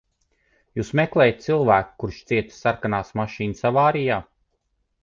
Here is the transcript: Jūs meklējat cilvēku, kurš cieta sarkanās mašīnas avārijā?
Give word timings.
Jūs 0.79 0.89
meklējat 0.99 1.45
cilvēku, 1.47 1.93
kurš 2.05 2.17
cieta 2.33 2.59
sarkanās 2.63 3.17
mašīnas 3.23 3.71
avārijā? 3.73 4.23